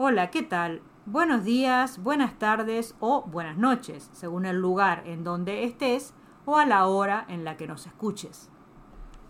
[0.00, 0.80] Hola, ¿qué tal?
[1.06, 6.12] Buenos días, buenas tardes o buenas noches, según el lugar en donde estés
[6.44, 8.48] o a la hora en la que nos escuches.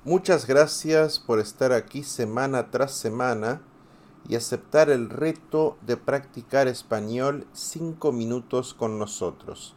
[0.05, 3.63] Muchas gracias por estar aquí semana tras semana
[4.29, 9.75] y aceptar el reto de practicar español cinco minutos con nosotros.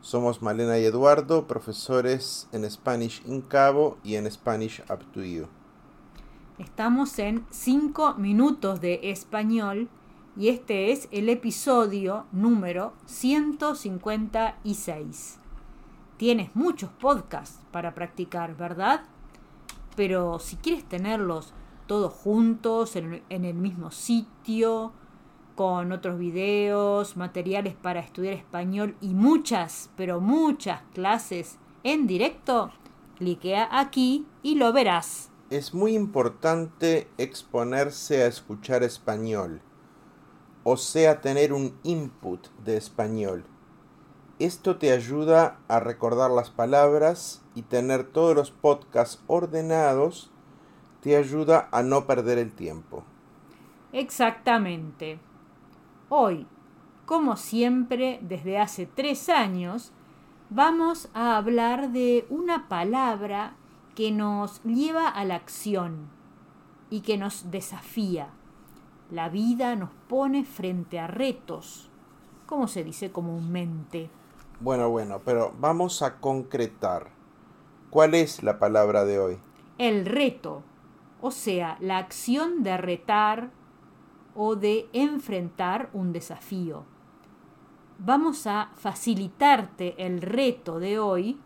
[0.00, 5.46] Somos Malena y Eduardo, profesores en Spanish in Cabo y en Spanish Up to You.
[6.58, 9.90] Estamos en 5 minutos de español
[10.36, 15.38] y este es el episodio número 156.
[16.18, 19.04] Tienes muchos podcasts para practicar, ¿verdad?
[19.96, 21.54] Pero si quieres tenerlos
[21.86, 24.92] todos juntos, en, el mismo sitio,
[25.54, 32.72] con otros videos, materiales para estudiar español y muchas, pero muchas clases en directo,
[33.16, 35.30] cliquea aquí y lo verás.
[35.48, 39.62] Es muy importante exponerse a escuchar español
[40.68, 43.44] o sea tener un input de español.
[44.40, 50.32] Esto te ayuda a recordar las palabras y tener todos los podcasts ordenados
[51.02, 53.04] te ayuda a no perder el tiempo.
[53.92, 55.20] Exactamente.
[56.08, 56.48] Hoy,
[57.04, 59.92] como siempre, desde hace tres años,
[60.50, 63.54] vamos a hablar de una palabra
[63.94, 66.10] que nos lleva a la acción
[66.90, 68.30] y que nos desafía.
[69.10, 71.88] La vida nos pone frente a retos,
[72.44, 74.10] como se dice comúnmente.
[74.58, 77.08] Bueno, bueno, pero vamos a concretar.
[77.90, 79.38] ¿Cuál es la palabra de hoy?
[79.78, 80.64] El reto,
[81.20, 83.50] o sea, la acción de retar
[84.34, 86.84] o de enfrentar un desafío.
[87.98, 91.40] Vamos a facilitarte el reto de hoy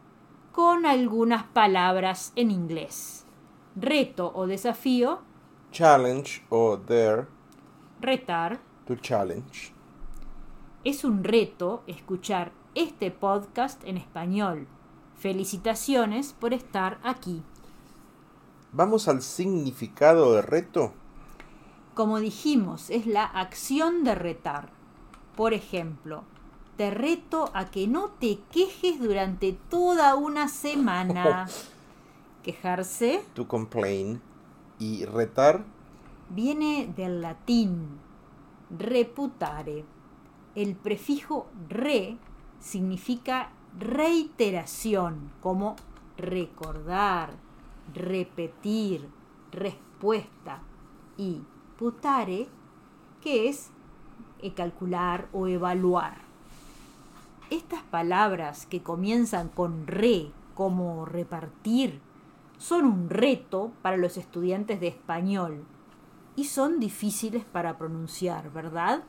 [0.52, 3.26] con algunas palabras en inglés.
[3.76, 5.20] Reto o desafío.
[5.72, 7.39] Challenge o dare
[8.00, 8.60] retar.
[8.86, 9.72] To challenge.
[10.84, 14.66] Es un reto escuchar este podcast en español.
[15.18, 17.42] Felicitaciones por estar aquí.
[18.72, 20.94] ¿Vamos al significado de reto?
[21.94, 24.70] Como dijimos, es la acción de retar.
[25.36, 26.24] Por ejemplo,
[26.76, 31.46] te reto a que no te quejes durante toda una semana.
[32.42, 33.22] Quejarse.
[33.34, 34.22] To complain.
[34.78, 35.64] Y retar
[36.30, 37.98] viene del latín
[38.70, 39.84] reputare.
[40.54, 42.16] El prefijo re
[42.60, 45.76] significa reiteración, como
[46.16, 47.34] recordar,
[47.94, 49.08] repetir,
[49.52, 50.62] respuesta.
[51.16, 51.42] Y
[51.78, 52.48] putare,
[53.20, 53.70] que es
[54.40, 56.18] eh, calcular o evaluar.
[57.50, 62.00] Estas palabras que comienzan con re, como repartir,
[62.58, 65.64] son un reto para los estudiantes de español
[66.36, 69.02] y son difíciles para pronunciar, ¿verdad?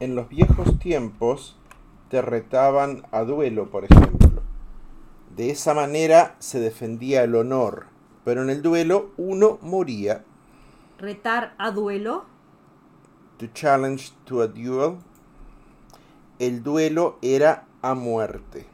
[0.00, 1.56] En los viejos tiempos
[2.08, 4.42] te retaban a duelo, por ejemplo.
[5.34, 7.86] De esa manera se defendía el honor,
[8.24, 10.24] pero en el duelo uno moría.
[10.98, 12.24] ¿Retar a duelo?
[13.38, 14.98] To challenge to a duel.
[16.38, 18.66] El duelo era a muerte.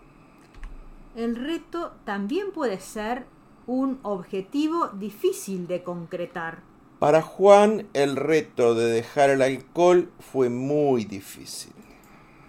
[1.17, 3.27] El reto también puede ser
[3.67, 6.63] un objetivo difícil de concretar.
[6.99, 11.73] Para Juan el reto de dejar el alcohol fue muy difícil.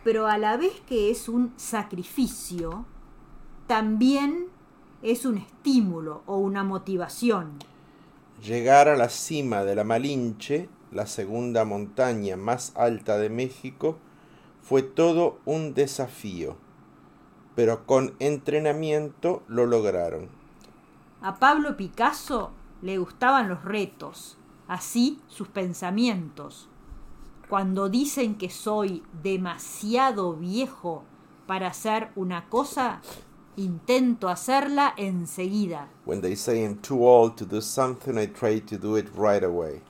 [0.03, 2.85] Pero a la vez que es un sacrificio,
[3.67, 4.47] también
[5.01, 7.57] es un estímulo o una motivación.
[8.43, 13.97] Llegar a la cima de la Malinche, la segunda montaña más alta de México,
[14.61, 16.55] fue todo un desafío,
[17.55, 20.29] pero con entrenamiento lo lograron.
[21.21, 22.51] A Pablo Picasso
[22.85, 24.37] le gustaban los retos,
[24.67, 26.69] así sus pensamientos.
[27.49, 31.03] Cuando dicen que soy demasiado viejo
[31.47, 33.01] para hacer una cosa,
[33.55, 35.89] intento hacerla enseguida.
[36.05, 39.43] When they say I'm too old to do something, I try to do it right
[39.43, 39.81] away.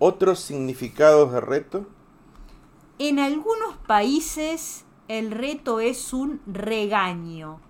[0.00, 1.86] ¿Otros significados de reto?
[2.98, 7.60] En algunos países el reto es un regaño.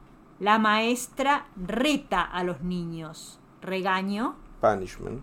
[0.40, 4.36] La maestra reta a los niños regaño.
[4.60, 5.22] Punishment.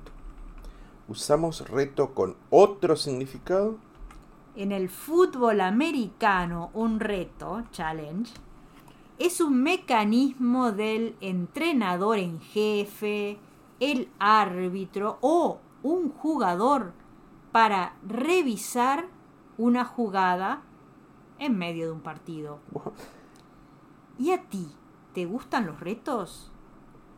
[1.07, 3.77] ¿Usamos reto con otro significado?
[4.55, 8.33] En el fútbol americano, un reto, challenge,
[9.17, 13.37] es un mecanismo del entrenador en jefe,
[13.79, 16.93] el árbitro o un jugador
[17.51, 19.07] para revisar
[19.57, 20.61] una jugada
[21.37, 22.59] en medio de un partido.
[24.17, 24.67] ¿Y a ti?
[25.13, 26.51] ¿Te gustan los retos?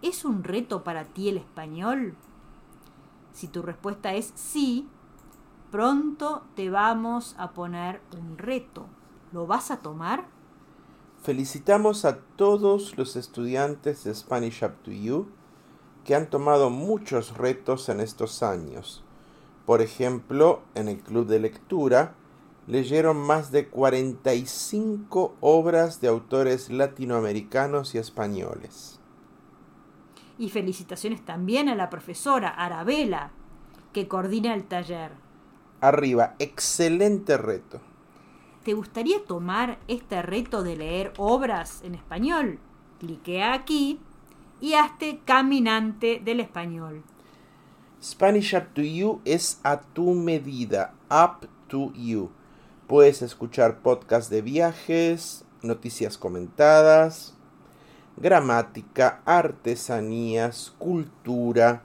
[0.02, 2.16] ¿Es un reto para ti el español?
[3.34, 4.90] Si tu respuesta es sí,
[5.70, 8.88] pronto te vamos a poner un reto.
[9.32, 10.26] ¿Lo vas a tomar?
[11.22, 15.28] Felicitamos a todos los estudiantes de Spanish Up to You
[16.04, 19.04] que han tomado muchos retos en estos años.
[19.68, 22.16] Por ejemplo, en el club de lectura
[22.66, 29.01] leyeron más de 45 obras de autores latinoamericanos y españoles.
[30.42, 33.30] Y felicitaciones también a la profesora Arabela,
[33.94, 35.12] que coordina el taller.
[35.82, 37.80] Arriba, excelente reto.
[38.64, 42.58] ¿Te gustaría tomar este reto de leer obras en español?
[43.00, 44.00] Cliquea aquí
[44.60, 47.04] y hazte caminante del español.
[48.02, 52.32] Spanish Up to You es a tu medida, Up to You.
[52.88, 57.36] Puedes escuchar podcasts de viajes, noticias comentadas,
[58.18, 61.84] gramática, artesanías, cultura,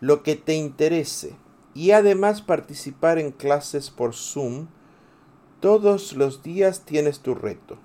[0.00, 1.36] lo que te interese.
[1.74, 4.66] Y además participar en clases por Zoom.
[5.60, 7.78] Todos los días tienes tu reto.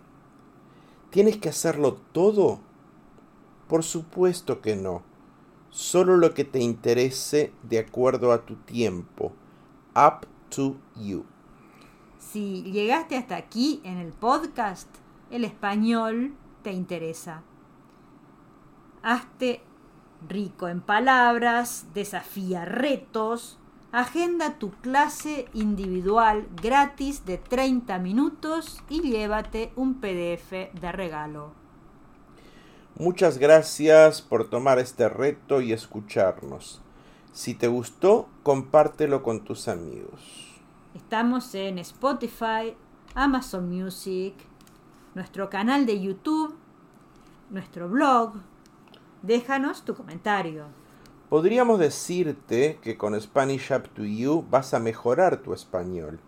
[1.10, 2.60] ¿Tienes que hacerlo todo?
[3.68, 5.04] Por supuesto que no.
[5.70, 9.34] Solo lo que te interese de acuerdo a tu tiempo.
[9.96, 11.26] Up to you.
[12.20, 14.90] Si llegaste hasta aquí en el podcast,
[15.32, 17.44] el español te interesa.
[19.08, 19.62] Hazte
[20.28, 23.58] rico en palabras, desafía retos,
[23.94, 31.54] agenda tu clase individual gratis de 30 minutos y llévate un PDF de regalo.
[33.00, 36.82] Muchas gracias por tomar este reto y escucharnos.
[37.32, 40.60] Si te gustó, compártelo con tus amigos.
[40.94, 42.76] Estamos en Spotify,
[43.16, 44.34] Amazon Music,
[45.16, 46.58] nuestro canal de YouTube,
[47.50, 48.34] nuestro blog.
[49.22, 50.66] Déjanos tu comentario.
[51.30, 56.20] Podríamos decirte que con Spanish Up to You vas a mejorar tu español,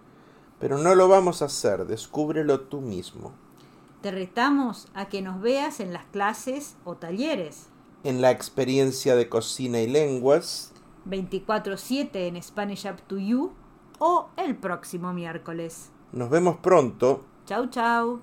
[0.60, 3.32] pero no lo vamos a hacer, descúbrelo tú mismo.
[4.02, 7.68] Te retamos a que nos veas en las clases o talleres.
[8.04, 10.74] En la experiencia de cocina y lenguas.
[11.06, 13.54] 24/7 en Spanish Up to You
[14.00, 15.92] o el próximo miércoles.
[16.12, 17.26] Nos vemos pronto.
[17.46, 18.22] Chau, chau.